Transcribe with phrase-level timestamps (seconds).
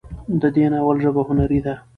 [0.41, 1.73] د دې ناول ژبه هنري ده